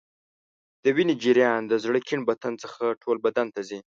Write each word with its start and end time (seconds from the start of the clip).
د 0.83 0.85
وینې 0.95 1.15
جریان 1.23 1.61
د 1.67 1.73
زړه 1.83 1.99
کیڼ 2.07 2.19
بطن 2.29 2.53
څخه 2.63 2.97
ټول 3.03 3.17
بدن 3.25 3.47
ته 3.55 3.61
ځي. 3.69 3.79